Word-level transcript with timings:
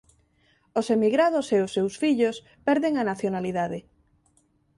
Os 0.79 0.87
emigrados 0.95 1.47
e 1.55 1.57
os 1.65 1.73
seus 1.75 1.93
fillos 2.01 2.35
perden 2.67 2.93
a 2.97 3.07
nacionalidade. 3.11 3.79